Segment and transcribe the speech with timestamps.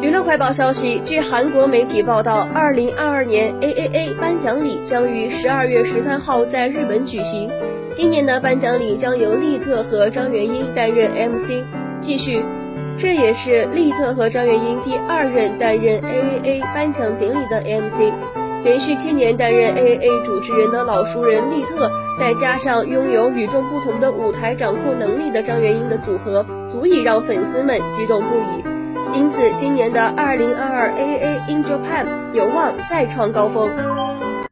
[0.00, 7.50] 娱乐快报消息，据韩国媒体报道，二零二二年 AAA 颁奖礼将于十二月十三号在日本举行。
[7.94, 11.62] 今年的颁奖礼将由利特和张元英担任 MC。
[12.00, 12.42] 继续，
[12.98, 18.12] 这也是利特和张元英第二任担任 AAA 颁奖典礼的 MC。
[18.64, 28.64] 连续七年担任 AAA 主持人的老熟人利特，再加上拥有与众不同的舞台掌控能力的张元英的组合，足以让粉丝们激动不已。
[29.14, 33.68] 因此，今年的二零二二 AAA in Japan 有望再创高峰。